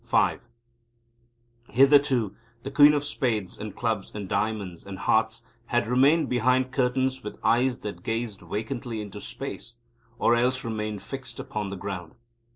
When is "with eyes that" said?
7.23-8.01